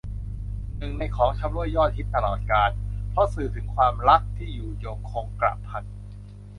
[0.77, 2.69] หนึ่งในของชำร่วยยอดฮิตตลอดกาล
[3.11, 5.83] เพราะสื่อถึงความรักที่อยู่ยงคงกระพัน